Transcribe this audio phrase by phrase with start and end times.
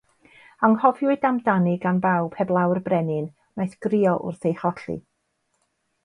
[0.67, 3.27] Anghofiwyd amdani gan bawb, heblaw'r Brenin,
[3.59, 4.97] wnaeth grio wrth ei cholli.